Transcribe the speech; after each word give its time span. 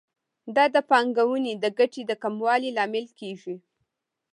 دا 0.55 0.65
د 0.75 0.77
پانګونې 0.89 1.53
د 1.57 1.65
ګټې 1.79 2.01
د 2.07 2.11
کموالي 2.23 2.69
لامل 2.77 3.05
کیږي. 3.19 3.55